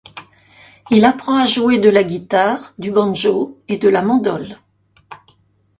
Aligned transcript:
Il 0.89 1.05
apprend 1.05 1.37
à 1.37 1.45
jouer 1.45 1.77
de 1.77 1.87
la 1.87 2.03
guitare, 2.03 2.73
du 2.79 2.89
banjo 2.89 3.59
et 3.67 3.77
de 3.77 3.87
la 3.87 4.01
mandole. 4.01 4.57